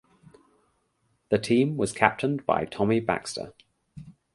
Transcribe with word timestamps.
The 1.29 1.37
team 1.37 1.77
was 1.77 1.91
captained 1.91 2.43
by 2.47 2.65
Tommy 2.65 2.99
Baxter. 2.99 3.53